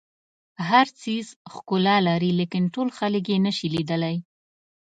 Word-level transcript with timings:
هر 0.69 0.87
څیز 1.01 1.25
ښکلا 1.53 1.97
لري 2.07 2.31
لیکن 2.39 2.63
ټول 2.73 2.87
خلک 2.97 3.23
یې 3.31 3.37
نه 3.45 3.51
شي 3.57 3.67
لیدلی. 3.75 4.15